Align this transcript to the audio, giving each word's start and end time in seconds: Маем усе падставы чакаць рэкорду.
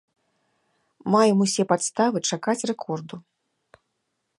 Маем 1.15 1.37
усе 1.45 1.63
падставы 1.73 2.17
чакаць 2.31 2.59
рэкорду. 2.73 3.15